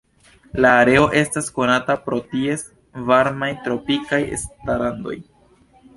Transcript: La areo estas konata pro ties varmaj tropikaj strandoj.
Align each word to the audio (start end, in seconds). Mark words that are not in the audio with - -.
La 0.65 0.69
areo 0.77 1.03
estas 1.19 1.49
konata 1.59 1.97
pro 2.07 2.19
ties 2.33 2.65
varmaj 3.11 3.51
tropikaj 3.67 4.21
strandoj. 4.45 5.19